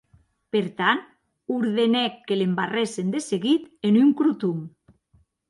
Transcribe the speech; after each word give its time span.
Per 0.55 0.61
tant, 0.77 1.01
ordenèc 1.55 2.15
que 2.31 2.39
l’embarrèssen 2.39 3.13
de 3.17 3.23
seguit 3.27 3.71
en 3.93 4.01
un 4.03 4.11
croton. 4.25 4.67